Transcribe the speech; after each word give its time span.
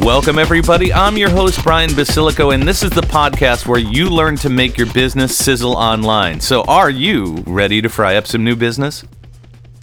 Welcome, 0.00 0.38
everybody. 0.38 0.92
I'm 0.92 1.16
your 1.16 1.30
host, 1.30 1.64
Brian 1.64 1.90
Basilico, 1.90 2.54
and 2.54 2.62
this 2.62 2.82
is 2.82 2.90
the 2.90 3.00
podcast 3.00 3.66
where 3.66 3.80
you 3.80 4.08
learn 4.08 4.36
to 4.36 4.50
make 4.50 4.76
your 4.76 4.92
business 4.92 5.36
sizzle 5.36 5.74
online. 5.74 6.38
So, 6.40 6.62
are 6.64 6.90
you 6.90 7.42
ready 7.46 7.82
to 7.82 7.88
fry 7.88 8.16
up 8.16 8.26
some 8.26 8.44
new 8.44 8.54
business? 8.54 9.04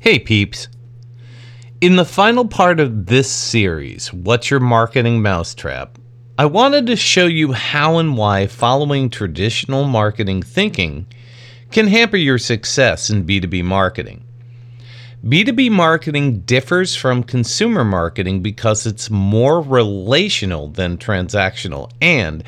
Hey, 0.01 0.19
peeps. 0.19 0.69
In 1.81 1.97
the 1.97 2.05
final 2.05 2.47
part 2.47 2.79
of 2.79 3.07
this 3.07 3.29
series, 3.29 4.13
What's 4.13 4.49
Your 4.49 4.61
Marketing 4.61 5.21
Mousetrap? 5.21 5.97
I 6.37 6.45
wanted 6.45 6.85
to 6.87 6.95
show 6.95 7.25
you 7.25 7.51
how 7.51 7.97
and 7.97 8.15
why 8.15 8.47
following 8.47 9.09
traditional 9.09 9.83
marketing 9.83 10.41
thinking 10.43 11.07
can 11.71 11.87
hamper 11.87 12.17
your 12.17 12.37
success 12.37 13.09
in 13.09 13.25
B2B 13.25 13.63
marketing. 13.63 14.23
B2B 15.25 15.71
marketing 15.71 16.41
differs 16.41 16.95
from 16.95 17.23
consumer 17.23 17.85
marketing 17.85 18.41
because 18.41 18.85
it's 18.85 19.09
more 19.09 19.61
relational 19.61 20.67
than 20.67 20.97
transactional, 20.97 21.89
and 22.01 22.43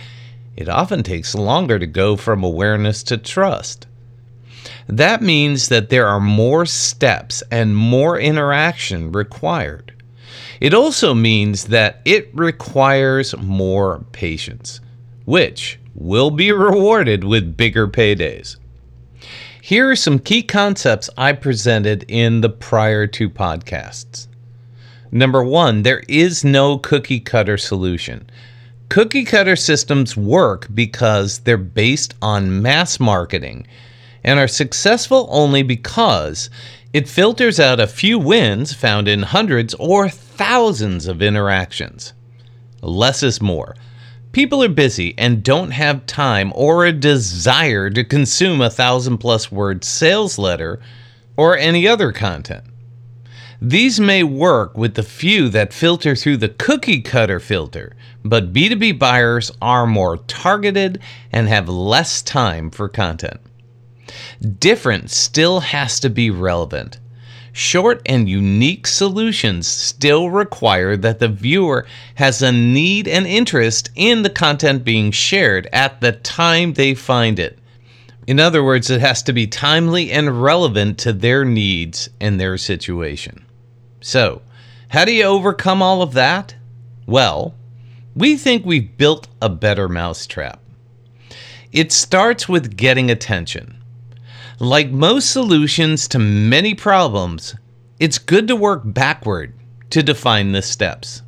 it 0.57 0.67
often 0.67 1.01
takes 1.01 1.33
longer 1.35 1.79
to 1.79 1.87
go 1.87 2.17
from 2.17 2.43
awareness 2.43 3.01
to 3.03 3.17
trust. 3.17 3.87
That 4.87 5.21
means 5.21 5.69
that 5.69 5.87
there 5.87 6.05
are 6.05 6.19
more 6.19 6.65
steps 6.65 7.41
and 7.49 7.77
more 7.77 8.19
interaction 8.19 9.13
required. 9.13 9.93
It 10.59 10.73
also 10.73 11.13
means 11.13 11.65
that 11.67 12.01
it 12.03 12.29
requires 12.33 13.37
more 13.37 14.03
patience, 14.11 14.81
which 15.23 15.79
will 15.93 16.29
be 16.29 16.51
rewarded 16.51 17.23
with 17.23 17.55
bigger 17.55 17.87
paydays. 17.87 18.57
Here 19.65 19.89
are 19.89 19.95
some 19.95 20.19
key 20.19 20.43
concepts 20.43 21.09
I 21.17 21.33
presented 21.33 22.05
in 22.07 22.41
the 22.41 22.49
prior 22.49 23.07
two 23.07 23.31
podcasts. 23.31 24.27
Number 25.11 25.43
one, 25.43 25.81
there 25.81 26.03
is 26.07 26.45
no 26.45 26.77
cookie 26.77 27.19
cutter 27.19 27.57
solution. 27.57 28.29
Cookie 28.89 29.25
cutter 29.25 29.55
systems 29.55 30.15
work 30.15 30.67
because 30.71 31.39
they're 31.39 31.57
based 31.57 32.13
on 32.21 32.61
mass 32.61 32.99
marketing 32.99 33.65
and 34.23 34.37
are 34.37 34.47
successful 34.47 35.27
only 35.31 35.63
because 35.63 36.51
it 36.93 37.09
filters 37.09 37.59
out 37.59 37.79
a 37.79 37.87
few 37.87 38.19
wins 38.19 38.71
found 38.71 39.07
in 39.07 39.23
hundreds 39.23 39.73
or 39.79 40.09
thousands 40.09 41.07
of 41.07 41.23
interactions. 41.23 42.13
Less 42.83 43.23
is 43.23 43.41
more. 43.41 43.75
People 44.35 44.61
are 44.61 44.67
busy 44.67 45.15
and 45.17 45.41
don't 45.41 45.71
have 45.71 46.05
time 46.05 46.51
or 46.55 46.83
a 46.83 46.91
desire 46.91 47.89
to 47.89 48.03
consume 48.03 48.59
a 48.59 48.69
thousand 48.69 49.19
plus 49.19 49.49
word 49.49 49.85
sales 49.85 50.37
letter 50.37 50.81
or 51.37 51.57
any 51.57 51.87
other 51.87 52.11
content. 52.11 52.65
These 53.61 53.97
may 54.01 54.23
work 54.23 54.77
with 54.77 54.95
the 54.95 55.03
few 55.03 55.47
that 55.51 55.71
filter 55.71 56.17
through 56.17 56.35
the 56.35 56.49
cookie 56.49 56.99
cutter 56.99 57.39
filter, 57.39 57.95
but 58.25 58.51
B2B 58.51 58.99
buyers 58.99 59.53
are 59.61 59.87
more 59.87 60.17
targeted 60.17 60.99
and 61.31 61.47
have 61.47 61.69
less 61.69 62.21
time 62.21 62.69
for 62.71 62.89
content. 62.89 63.39
Different 64.59 65.11
still 65.11 65.61
has 65.61 65.97
to 66.01 66.09
be 66.09 66.29
relevant. 66.29 66.99
Short 67.57 68.01
and 68.05 68.27
unique 68.27 68.85
solutions 68.85 69.65
still 69.65 70.29
require 70.29 70.97
that 70.97 71.19
the 71.19 71.29
viewer 71.29 71.87
has 72.15 72.41
a 72.41 72.51
need 72.51 73.07
and 73.07 73.25
interest 73.25 73.91
in 73.95 74.23
the 74.23 74.29
content 74.29 74.83
being 74.83 75.09
shared 75.11 75.69
at 75.71 76.01
the 76.01 76.11
time 76.11 76.73
they 76.73 76.93
find 76.93 77.39
it. 77.39 77.57
In 78.27 78.41
other 78.41 78.61
words, 78.61 78.89
it 78.89 78.99
has 78.99 79.23
to 79.23 79.31
be 79.31 79.47
timely 79.47 80.11
and 80.11 80.43
relevant 80.43 80.97
to 80.97 81.13
their 81.13 81.45
needs 81.45 82.09
and 82.19 82.37
their 82.37 82.57
situation. 82.57 83.45
So, 84.01 84.41
how 84.89 85.05
do 85.05 85.13
you 85.13 85.23
overcome 85.23 85.81
all 85.81 86.01
of 86.01 86.11
that? 86.11 86.55
Well, 87.05 87.53
we 88.17 88.35
think 88.35 88.65
we've 88.65 88.97
built 88.97 89.29
a 89.41 89.47
better 89.47 89.87
mousetrap. 89.87 90.59
It 91.71 91.93
starts 91.93 92.49
with 92.49 92.75
getting 92.75 93.09
attention. 93.09 93.81
Like 94.59 94.89
most 94.89 95.31
solutions 95.31 96.07
to 96.09 96.19
many 96.19 96.75
problems, 96.75 97.55
it's 97.99 98.17
good 98.17 98.47
to 98.47 98.55
work 98.55 98.83
backward 98.85 99.53
to 99.89 100.01
define 100.01 100.53
the 100.53 100.61
steps. 100.61 101.21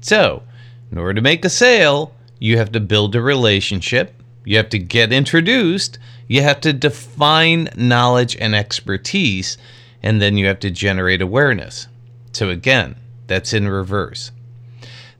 So, 0.00 0.44
in 0.92 0.98
order 0.98 1.14
to 1.14 1.20
make 1.20 1.44
a 1.44 1.50
sale, 1.50 2.14
you 2.38 2.58
have 2.58 2.70
to 2.72 2.80
build 2.80 3.16
a 3.16 3.20
relationship, 3.20 4.14
you 4.44 4.56
have 4.58 4.68
to 4.70 4.78
get 4.78 5.12
introduced, 5.12 5.98
you 6.28 6.42
have 6.42 6.60
to 6.60 6.72
define 6.72 7.68
knowledge 7.76 8.36
and 8.36 8.54
expertise, 8.54 9.58
and 10.00 10.22
then 10.22 10.36
you 10.36 10.46
have 10.46 10.60
to 10.60 10.70
generate 10.70 11.20
awareness. 11.20 11.88
So, 12.32 12.48
again, 12.48 12.94
that's 13.26 13.52
in 13.52 13.66
reverse. 13.66 14.30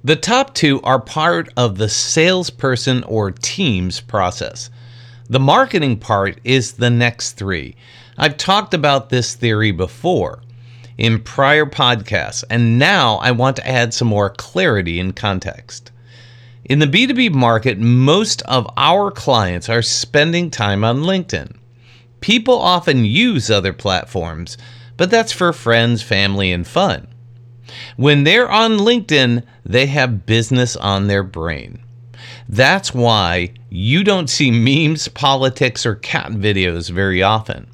The 0.04 0.16
top 0.16 0.54
two 0.54 0.80
are 0.82 1.00
part 1.00 1.53
of 1.56 1.78
the 1.78 1.88
salesperson 1.88 3.03
or 3.04 3.32
team's 3.32 4.00
process. 4.00 4.70
The 5.28 5.41
marketing 5.41 5.99
part 5.99 6.38
is 6.44 6.72
the 6.72 6.91
next 6.91 7.33
three. 7.33 7.77
I've 8.19 8.37
talked 8.37 8.75
about 8.75 9.09
this 9.09 9.34
theory 9.34 9.71
before 9.71 10.43
in 10.99 11.22
prior 11.22 11.66
podcasts, 11.66 12.44
and 12.50 12.78
now 12.78 13.16
I 13.16 13.31
want 13.31 13.56
to 13.56 13.69
add 13.69 13.94
some 13.94 14.09
more 14.09 14.31
clarity 14.31 15.00
and 15.00 15.16
context. 15.16 15.91
In 16.65 16.78
the 16.78 16.87
B2B 16.87 17.33
market, 17.33 17.78
most 17.78 18.43
of 18.43 18.69
our 18.77 19.10
clients 19.10 19.69
are 19.69 19.83
spending 19.83 20.50
time 20.50 20.84
on 20.84 21.03
LinkedIn. 21.03 21.56
People 22.21 22.59
often 22.59 23.04
use 23.04 23.50
other 23.50 23.72
platforms, 23.72 24.56
but 24.97 25.10
that's 25.10 25.33
for 25.33 25.53
friends, 25.53 26.03
family, 26.03 26.53
and 26.53 26.66
fun. 26.66 27.09
When 27.97 28.25
they're 28.25 28.50
on 28.50 28.78
LinkedIn, 28.78 29.44
they 29.65 29.87
have 29.87 30.27
business 30.27 30.77
on 30.77 31.09
their 31.09 31.22
brain. 31.22 31.83
That's 32.49 32.94
why 32.94 33.53
you 33.71 34.05
don't 34.05 34.31
see 34.31 34.50
memes, 34.50 35.09
politics, 35.09 35.87
or 35.87 35.94
cat 35.97 36.33
videos 36.33 36.91
very 36.91 37.22
often. 37.22 37.69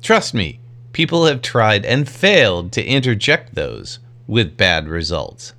Trust 0.00 0.34
me, 0.34 0.60
people 0.92 1.26
have 1.26 1.42
tried 1.42 1.84
and 1.84 2.08
failed 2.08 2.72
to 2.72 2.84
interject 2.84 3.54
those 3.54 3.98
with 4.26 4.56
bad 4.56 4.88
results. 4.88 5.52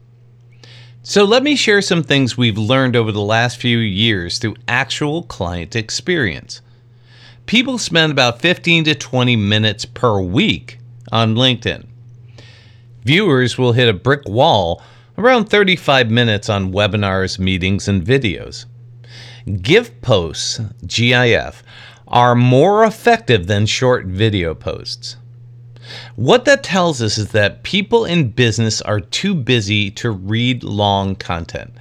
So, 1.05 1.25
let 1.25 1.43
me 1.43 1.57
share 1.57 1.81
some 1.81 2.01
things 2.01 2.37
we've 2.37 2.57
learned 2.57 2.95
over 2.95 3.11
the 3.11 3.19
last 3.19 3.57
few 3.57 3.77
years 3.77 4.39
through 4.39 4.55
actual 4.67 5.23
client 5.23 5.75
experience. 5.75 6.61
People 7.45 7.77
spend 7.77 8.11
about 8.11 8.39
15 8.39 8.85
to 8.85 8.95
20 8.95 9.35
minutes 9.35 9.83
per 9.83 10.21
week 10.21 10.79
on 11.11 11.35
LinkedIn. 11.35 11.85
Viewers 13.03 13.57
will 13.57 13.73
hit 13.73 13.89
a 13.89 13.93
brick 13.93 14.21
wall 14.25 14.81
around 15.17 15.45
35 15.49 16.09
minutes 16.09 16.49
on 16.49 16.73
webinars, 16.73 17.37
meetings, 17.39 17.87
and 17.87 18.03
videos. 18.03 18.65
GIF 19.61 20.01
posts, 20.01 20.59
GIF, 20.85 21.63
are 22.07 22.35
more 22.35 22.83
effective 22.85 23.47
than 23.47 23.65
short 23.65 24.05
video 24.05 24.53
posts. 24.55 25.17
What 26.15 26.45
that 26.45 26.63
tells 26.63 27.01
us 27.01 27.17
is 27.17 27.29
that 27.31 27.63
people 27.63 28.05
in 28.05 28.29
business 28.29 28.81
are 28.81 28.99
too 28.99 29.35
busy 29.35 29.91
to 29.91 30.11
read 30.11 30.63
long 30.63 31.15
content. 31.15 31.73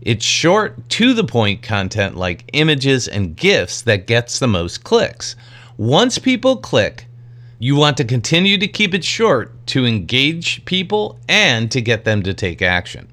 It's 0.00 0.24
short, 0.24 0.88
to 0.90 1.12
the 1.12 1.24
point 1.24 1.60
content 1.62 2.16
like 2.16 2.48
images 2.52 3.08
and 3.08 3.36
GIFs 3.36 3.82
that 3.82 4.06
gets 4.06 4.38
the 4.38 4.46
most 4.46 4.84
clicks. 4.84 5.34
Once 5.76 6.18
people 6.18 6.56
click, 6.56 7.07
you 7.58 7.74
want 7.74 7.96
to 7.96 8.04
continue 8.04 8.56
to 8.58 8.68
keep 8.68 8.94
it 8.94 9.04
short 9.04 9.66
to 9.66 9.84
engage 9.84 10.64
people 10.64 11.18
and 11.28 11.70
to 11.72 11.80
get 11.80 12.04
them 12.04 12.22
to 12.22 12.32
take 12.32 12.62
action. 12.62 13.08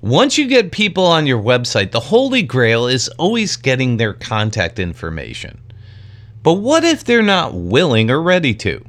Once 0.00 0.36
you 0.36 0.46
get 0.46 0.72
people 0.72 1.04
on 1.04 1.26
your 1.26 1.40
website, 1.40 1.90
the 1.90 2.00
holy 2.00 2.42
grail 2.42 2.86
is 2.86 3.08
always 3.18 3.56
getting 3.56 3.96
their 3.96 4.12
contact 4.12 4.78
information. 4.78 5.60
But 6.42 6.54
what 6.54 6.84
if 6.84 7.04
they're 7.04 7.22
not 7.22 7.54
willing 7.54 8.10
or 8.10 8.20
ready 8.20 8.54
to? 8.56 8.84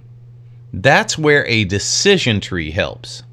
That's 0.73 1.17
where 1.17 1.45
a 1.47 1.63
decision 1.63 2.41
tree 2.41 2.71
helps. 2.71 3.23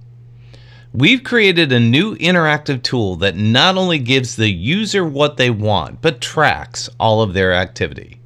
We've 0.95 1.25
created 1.25 1.73
a 1.73 1.81
new 1.81 2.17
interactive 2.17 2.83
tool 2.83 3.17
that 3.17 3.37
not 3.37 3.77
only 3.77 3.99
gives 3.99 4.37
the 4.37 4.51
user 4.51 5.05
what 5.05 5.37
they 5.37 5.51
want, 5.51 6.03
but 6.03 6.21
tracks 6.21 6.89
all 7.01 7.23
of 7.23 7.33
their 7.33 7.53
activity. 7.53 8.21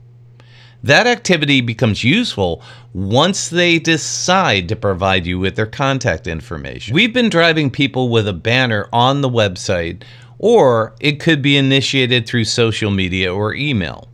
That 0.82 1.06
activity 1.06 1.60
becomes 1.62 2.04
useful 2.04 2.62
once 2.96 3.50
they 3.50 3.78
decide 3.78 4.66
to 4.70 4.75
provide 4.75 5.26
you 5.26 5.38
with 5.38 5.54
their 5.54 5.66
contact 5.66 6.26
information. 6.26 6.94
We've 6.94 7.12
been 7.12 7.28
driving 7.28 7.70
people 7.70 8.08
with 8.08 8.26
a 8.26 8.32
banner 8.32 8.88
on 8.90 9.20
the 9.20 9.28
website, 9.28 10.02
or 10.38 10.94
it 10.98 11.20
could 11.20 11.43
be 11.43 11.58
initiated 11.58 12.26
through 12.26 12.44
social 12.44 12.90
media 12.90 13.34
or 13.34 13.52
email. 13.52 14.08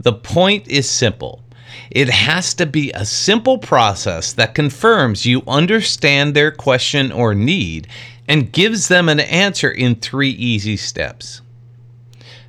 The 0.00 0.12
point 0.12 0.66
is 0.66 0.90
simple. 0.90 1.44
It 1.92 2.08
has 2.08 2.52
to 2.54 2.66
be 2.66 2.90
a 2.90 3.04
simple 3.04 3.58
process 3.58 4.32
that 4.32 4.56
confirms 4.56 5.24
you 5.24 5.44
understand 5.46 6.34
their 6.34 6.50
question 6.50 7.12
or 7.12 7.32
need 7.32 7.86
and 8.26 8.50
gives 8.50 8.88
them 8.88 9.08
an 9.08 9.20
answer 9.20 9.70
in 9.70 9.94
three 9.94 10.30
easy 10.30 10.76
steps. 10.76 11.42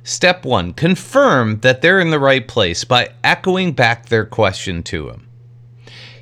Step 0.02 0.44
one 0.44 0.72
confirm 0.72 1.60
that 1.60 1.82
they're 1.82 2.00
in 2.00 2.10
the 2.10 2.18
right 2.18 2.46
place 2.48 2.84
by 2.84 3.10
echoing 3.22 3.72
back 3.72 4.06
their 4.06 4.24
question 4.24 4.82
to 4.82 5.06
them. 5.06 5.26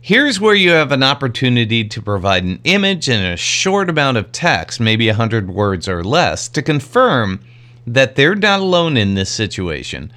Here's 0.00 0.40
where 0.40 0.54
you 0.54 0.70
have 0.70 0.90
an 0.90 1.02
opportunity 1.02 1.84
to 1.84 2.02
provide 2.02 2.42
an 2.44 2.60
image 2.64 3.08
and 3.08 3.24
a 3.24 3.36
short 3.36 3.90
amount 3.90 4.16
of 4.16 4.32
text, 4.32 4.80
maybe 4.80 5.06
100 5.06 5.50
words 5.50 5.88
or 5.88 6.02
less, 6.02 6.48
to 6.48 6.62
confirm 6.62 7.40
that 7.86 8.16
they're 8.16 8.34
not 8.34 8.60
alone 8.60 8.96
in 8.96 9.14
this 9.14 9.30
situation 9.30 10.12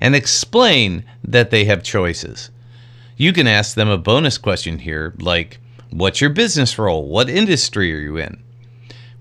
and 0.00 0.14
explain 0.14 1.04
that 1.22 1.50
they 1.50 1.64
have 1.64 1.82
choices. 1.82 2.50
You 3.16 3.32
can 3.32 3.46
ask 3.46 3.74
them 3.74 3.88
a 3.88 3.98
bonus 3.98 4.36
question 4.36 4.80
here, 4.80 5.14
like, 5.18 5.58
What's 5.90 6.20
your 6.20 6.30
business 6.30 6.78
role? 6.78 7.08
What 7.08 7.30
industry 7.30 7.94
are 7.94 8.00
you 8.00 8.16
in? 8.16 8.42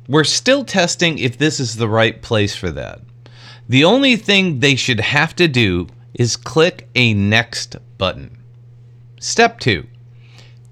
We're 0.07 0.23
still 0.23 0.65
testing 0.65 1.19
if 1.19 1.37
this 1.37 1.59
is 1.59 1.75
the 1.75 1.87
right 1.87 2.21
place 2.21 2.55
for 2.55 2.71
that. 2.71 3.01
The 3.67 3.83
only 3.83 4.15
thing 4.15 4.59
they 4.59 4.75
should 4.75 4.99
have 4.99 5.35
to 5.37 5.47
do 5.47 5.87
is 6.13 6.35
click 6.35 6.87
a 6.93 7.13
next 7.13 7.77
button. 7.97 8.37
Step 9.19 9.59
two 9.59 9.87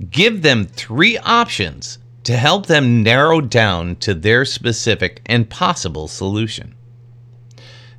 give 0.10 0.42
them 0.42 0.66
three 0.66 1.18
options 1.20 1.98
to 2.24 2.36
help 2.36 2.66
them 2.66 3.04
narrow 3.04 3.42
down 3.42 3.96
to 3.98 4.14
their 4.14 4.46
specific 4.46 5.22
and 5.26 5.50
possible 5.50 6.08
solution. 6.08 6.76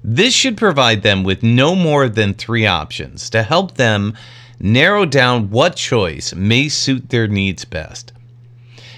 This 0.03 0.35
should 0.35 0.57
provide 0.57 1.03
them 1.03 1.25
with 1.25 1.43
no 1.43 1.75
more 1.75 2.09
than 2.09 2.35
three 2.35 2.67
options 2.67 3.31
to 3.31 3.43
help 3.43 3.75
them 3.75 4.15
narrow 4.61 5.07
down 5.07 5.51
what 5.51 5.77
choice 5.77 6.35
may 6.35 6.69
suit 6.69 7.09
their 7.09 7.27
needs 7.27 7.65
best. 7.65 8.13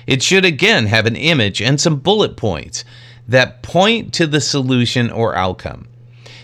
It 0.06 0.22
should 0.22 0.44
again 0.44 0.87
have 0.87 1.06
an 1.06 1.16
image 1.16 1.62
and 1.62 1.81
some 1.81 1.96
bullet 1.96 2.37
points 2.37 2.84
that 3.28 3.62
point 3.62 4.12
to 4.14 4.26
the 4.26 4.40
solution 4.40 5.11
or 5.11 5.34
outcome. 5.34 5.88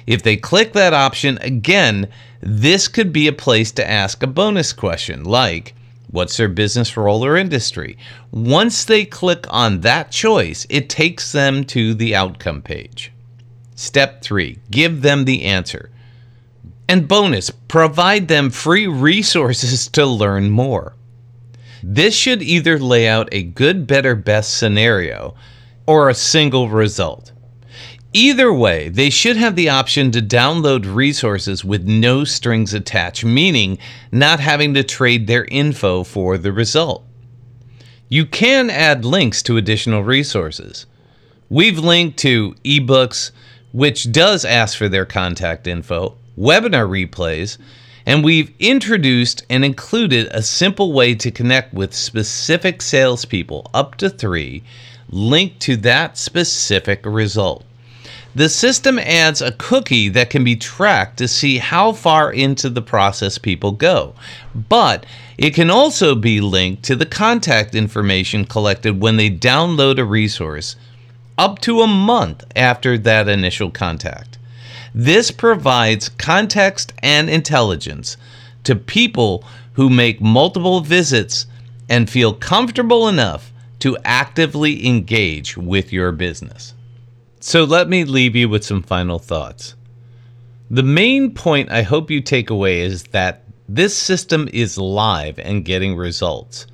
If 0.06 0.22
they 0.22 0.36
click 0.36 0.72
that 0.72 0.92
option, 0.92 1.38
again, 1.40 2.08
this 2.40 2.88
could 2.88 3.12
be 3.12 3.28
a 3.28 3.32
place 3.32 3.70
to 3.72 3.88
ask 3.88 4.22
a 4.22 4.26
bonus 4.26 4.72
question 4.72 5.24
like, 5.24 5.74
What's 6.12 6.36
their 6.36 6.48
business 6.48 6.94
role 6.94 7.24
or 7.24 7.38
industry? 7.38 7.96
Once 8.30 8.84
they 8.84 9.06
click 9.06 9.46
on 9.48 9.80
that 9.80 10.10
choice, 10.10 10.66
it 10.68 10.90
takes 10.90 11.32
them 11.32 11.64
to 11.64 11.94
the 11.94 12.14
outcome 12.14 12.60
page. 12.60 13.10
Step 13.74 14.20
three, 14.20 14.58
give 14.70 15.00
them 15.00 15.24
the 15.24 15.44
answer. 15.44 15.88
And 16.86 17.08
bonus, 17.08 17.48
provide 17.48 18.28
them 18.28 18.50
free 18.50 18.86
resources 18.86 19.88
to 19.88 20.04
learn 20.04 20.50
more. 20.50 20.94
This 21.82 22.14
should 22.14 22.42
either 22.42 22.78
lay 22.78 23.08
out 23.08 23.30
a 23.32 23.42
good, 23.42 23.86
better, 23.86 24.14
best 24.14 24.58
scenario 24.58 25.34
or 25.86 26.08
a 26.08 26.14
single 26.14 26.68
result. 26.68 27.32
Either 28.14 28.52
way, 28.52 28.90
they 28.90 29.08
should 29.08 29.36
have 29.36 29.56
the 29.56 29.70
option 29.70 30.10
to 30.10 30.20
download 30.20 30.94
resources 30.94 31.64
with 31.64 31.88
no 31.88 32.24
strings 32.24 32.74
attached, 32.74 33.24
meaning 33.24 33.78
not 34.10 34.38
having 34.38 34.74
to 34.74 34.82
trade 34.82 35.26
their 35.26 35.46
info 35.46 36.04
for 36.04 36.36
the 36.36 36.52
result. 36.52 37.04
You 38.10 38.26
can 38.26 38.68
add 38.68 39.06
links 39.06 39.42
to 39.44 39.56
additional 39.56 40.04
resources. 40.04 40.84
We've 41.48 41.78
linked 41.78 42.18
to 42.18 42.54
ebooks, 42.64 43.30
which 43.72 44.12
does 44.12 44.44
ask 44.44 44.76
for 44.76 44.90
their 44.90 45.06
contact 45.06 45.66
info, 45.66 46.18
webinar 46.38 46.86
replays, 46.86 47.56
and 48.04 48.22
we've 48.22 48.52
introduced 48.58 49.46
and 49.48 49.64
included 49.64 50.28
a 50.32 50.42
simple 50.42 50.92
way 50.92 51.14
to 51.14 51.30
connect 51.30 51.72
with 51.72 51.94
specific 51.94 52.82
salespeople, 52.82 53.70
up 53.72 53.94
to 53.96 54.10
three, 54.10 54.62
linked 55.12 55.60
to 55.60 55.76
that 55.76 56.18
specific 56.18 57.04
result. 57.04 57.64
The 58.34 58.48
system 58.48 58.98
adds 58.98 59.42
a 59.42 59.52
cookie 59.52 60.08
that 60.08 60.30
can 60.30 60.42
be 60.42 60.56
tracked 60.56 61.18
to 61.18 61.28
see 61.28 61.58
how 61.58 61.92
far 61.92 62.32
into 62.32 62.70
the 62.70 62.80
process 62.80 63.36
people 63.36 63.72
go. 63.72 64.14
But 64.54 65.04
it 65.36 65.54
can 65.54 65.70
also 65.70 66.14
be 66.14 66.40
linked 66.40 66.82
to 66.84 66.96
the 66.96 67.04
contact 67.04 67.74
information 67.74 68.46
collected 68.46 69.02
when 69.02 69.18
they 69.18 69.28
download 69.28 69.98
a 69.98 70.04
resource 70.04 70.76
up 71.36 71.60
to 71.60 71.82
a 71.82 71.86
month 71.86 72.44
after 72.56 72.96
that 72.98 73.28
initial 73.28 73.70
contact. 73.70 74.38
This 74.94 75.30
provides 75.30 76.08
context 76.08 76.94
and 77.02 77.28
intelligence 77.28 78.16
to 78.64 78.76
people 78.76 79.44
who 79.74 79.90
make 79.90 80.20
multiple 80.22 80.80
visits 80.80 81.46
and 81.88 82.08
feel 82.08 82.32
comfortable 82.32 83.08
enough 83.08 83.51
to 83.82 83.98
actively 84.04 84.86
engage 84.86 85.56
with 85.56 85.92
your 85.92 86.12
business. 86.12 86.72
So 87.40 87.64
let 87.64 87.88
me 87.88 88.04
leave 88.04 88.36
you 88.36 88.48
with 88.48 88.64
some 88.64 88.80
final 88.80 89.18
thoughts. 89.18 89.74
The 90.70 90.84
main 90.84 91.34
point 91.34 91.68
I 91.72 91.82
hope 91.82 92.08
you 92.08 92.20
take 92.20 92.48
away 92.48 92.82
is 92.82 93.02
that 93.06 93.42
this 93.68 93.96
system 93.96 94.48
is 94.52 94.78
live 94.78 95.36
and 95.40 95.64
getting 95.64 95.96
results. 95.96 96.68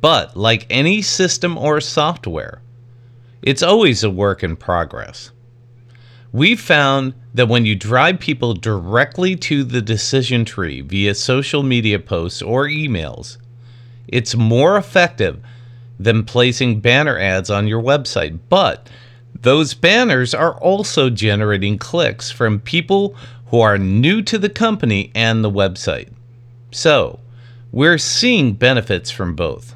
But 0.00 0.38
like 0.38 0.66
any 0.70 1.02
system 1.02 1.58
or 1.58 1.82
software, 1.82 2.62
it's 3.42 3.62
always 3.62 4.02
a 4.02 4.08
work 4.08 4.42
in 4.42 4.56
progress. 4.56 5.32
We've 6.32 6.58
found 6.58 7.12
that 7.34 7.48
when 7.48 7.66
you 7.66 7.74
drive 7.74 8.20
people 8.20 8.54
directly 8.54 9.36
to 9.36 9.64
the 9.64 9.82
decision 9.82 10.46
tree 10.46 10.80
via 10.80 11.14
social 11.14 11.62
media 11.62 11.98
posts 11.98 12.40
or 12.40 12.64
emails, 12.64 13.36
it's 14.08 14.34
more 14.34 14.78
effective 14.78 15.42
than 15.98 16.24
placing 16.24 16.80
banner 16.80 17.18
ads 17.18 17.50
on 17.50 17.68
your 17.68 17.82
website. 17.82 18.38
But 18.48 18.88
those 19.40 19.74
banners 19.74 20.34
are 20.34 20.54
also 20.58 21.10
generating 21.10 21.78
clicks 21.78 22.30
from 22.30 22.60
people 22.60 23.16
who 23.46 23.60
are 23.60 23.78
new 23.78 24.22
to 24.22 24.38
the 24.38 24.48
company 24.48 25.12
and 25.14 25.44
the 25.44 25.50
website. 25.50 26.12
So, 26.70 27.20
we're 27.70 27.98
seeing 27.98 28.54
benefits 28.54 29.10
from 29.10 29.34
both. 29.34 29.74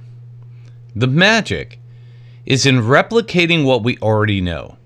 The 0.94 1.06
magic 1.06 1.78
is 2.46 2.64
in 2.64 2.76
replicating 2.76 3.64
what 3.64 3.84
we 3.84 3.98
already 3.98 4.40
know. 4.40 4.76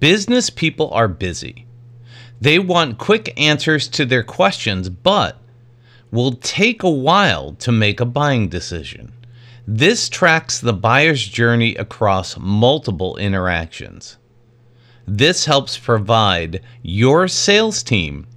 Business 0.00 0.50
people 0.50 0.90
are 0.92 1.08
busy. 1.08 1.66
They 2.40 2.58
want 2.58 2.98
quick 2.98 3.32
answers 3.40 3.88
to 3.88 4.04
their 4.04 4.22
questions, 4.22 4.88
but 4.88 5.38
will 6.10 6.32
take 6.32 6.82
a 6.82 6.90
while 6.90 7.54
to 7.54 7.72
make 7.72 8.00
a 8.00 8.04
buying 8.06 8.48
decision. 8.48 9.12
This 9.68 10.08
tracks 10.08 10.60
the 10.60 10.72
buyer's 10.72 11.26
journey 11.26 11.74
across 11.74 12.38
multiple 12.38 13.16
interactions. 13.16 14.16
This 15.08 15.46
helps 15.46 15.76
provide 15.76 16.62
your 16.82 17.26
sales 17.26 17.82
team 17.82 18.28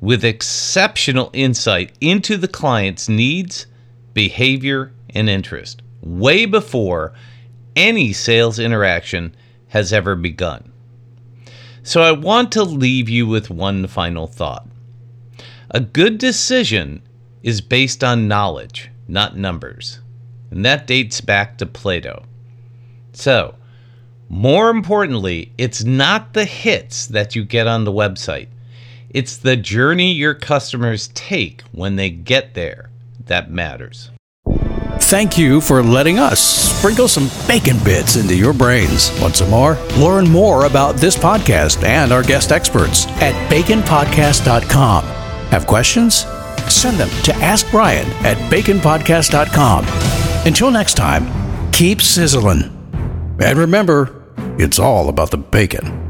with 0.00 0.24
exceptional 0.24 1.28
insight 1.34 1.92
into 2.00 2.38
the 2.38 2.48
client's 2.48 3.10
needs, 3.10 3.66
behavior, 4.14 4.94
and 5.10 5.28
interest 5.28 5.82
way 6.00 6.46
before 6.46 7.12
any 7.76 8.14
sales 8.14 8.58
interaction 8.58 9.34
has 9.68 9.92
ever 9.92 10.14
begun. 10.16 10.72
So, 11.82 12.00
I 12.00 12.12
want 12.12 12.52
to 12.52 12.62
leave 12.62 13.10
you 13.10 13.26
with 13.26 13.50
one 13.50 13.86
final 13.86 14.26
thought. 14.26 14.66
A 15.70 15.80
good 15.80 16.16
decision 16.16 17.02
is 17.42 17.60
based 17.60 18.02
on 18.02 18.28
knowledge, 18.28 18.90
not 19.06 19.36
numbers 19.36 20.00
and 20.54 20.64
that 20.64 20.86
dates 20.86 21.20
back 21.20 21.58
to 21.58 21.66
Plato. 21.66 22.22
So, 23.12 23.56
more 24.28 24.70
importantly, 24.70 25.52
it's 25.58 25.82
not 25.82 26.32
the 26.32 26.44
hits 26.44 27.06
that 27.08 27.34
you 27.34 27.44
get 27.44 27.66
on 27.66 27.84
the 27.84 27.92
website, 27.92 28.48
it's 29.10 29.36
the 29.36 29.56
journey 29.56 30.12
your 30.12 30.34
customers 30.34 31.08
take 31.14 31.62
when 31.72 31.96
they 31.96 32.10
get 32.10 32.54
there 32.54 32.90
that 33.26 33.50
matters. 33.50 34.10
Thank 35.00 35.36
you 35.36 35.60
for 35.60 35.82
letting 35.82 36.18
us 36.18 36.40
sprinkle 36.40 37.08
some 37.08 37.28
bacon 37.46 37.76
bits 37.84 38.16
into 38.16 38.34
your 38.34 38.52
brains. 38.52 39.10
Want 39.20 39.36
some 39.36 39.50
more? 39.50 39.76
Learn 39.96 40.28
more 40.28 40.64
about 40.64 40.96
this 40.96 41.16
podcast 41.16 41.82
and 41.84 42.12
our 42.12 42.22
guest 42.22 42.52
experts 42.52 43.06
at 43.20 43.34
baconpodcast.com. 43.50 45.04
Have 45.04 45.66
questions? 45.66 46.26
Send 46.68 46.96
them 46.98 47.10
to 47.24 47.34
Ask 47.36 47.70
Brian 47.70 48.08
at 48.24 48.38
baconpodcast.com. 48.50 50.23
Until 50.46 50.70
next 50.70 50.94
time, 50.94 51.24
keep 51.72 52.02
sizzling. 52.02 52.70
And 53.40 53.58
remember, 53.58 54.22
it's 54.58 54.78
all 54.78 55.08
about 55.08 55.30
the 55.30 55.38
bacon. 55.38 56.03